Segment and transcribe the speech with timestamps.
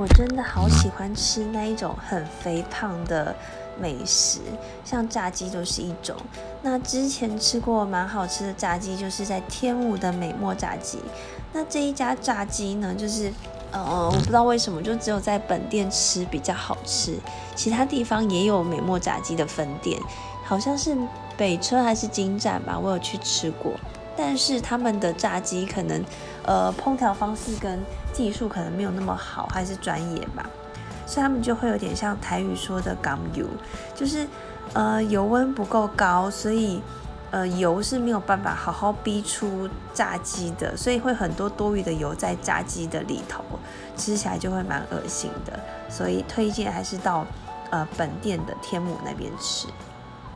[0.00, 3.36] 我真的好喜欢吃那一种很肥胖的
[3.78, 4.40] 美食，
[4.82, 6.16] 像炸鸡就是一种。
[6.62, 10.98] 那之前吃过蛮好吃的炸鸡，就是在天舞的美墨炸鸡。
[11.52, 13.30] 那这一家炸鸡呢，就是
[13.72, 17.18] 呃，我不知道为什么，就只有在本店吃比较好吃，
[17.54, 20.00] 其他地方也有美墨炸鸡的分店，
[20.42, 20.96] 好像是
[21.36, 23.74] 北车还是金站吧，我有去吃过。
[24.16, 26.04] 但是他们的炸鸡可能，
[26.44, 27.78] 呃，烹调方式跟
[28.12, 30.44] 技术可能没有那么好，还是专业吧，
[31.06, 33.46] 所以他们就会有点像台语说的“港油”，
[33.94, 34.26] 就是
[34.72, 36.80] 呃油温不够高，所以
[37.30, 43.44] 呃油是没有办法好好逼出炸鸡的，所以会很多多余的油在炸鸡的里头，
[43.96, 47.26] 吃起来就会蛮恶心的，所以推荐还是到
[47.70, 49.66] 呃本店的天母那边吃。